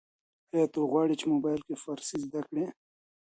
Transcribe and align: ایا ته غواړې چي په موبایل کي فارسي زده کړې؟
ایا 0.53 0.65
ته 0.73 0.79
غواړې 0.91 1.13
چي 1.19 1.23
په 1.27 1.31
موبایل 1.33 1.61
کي 1.67 1.73
فارسي 1.83 2.17
زده 2.25 2.41
کړې؟ 2.47 2.65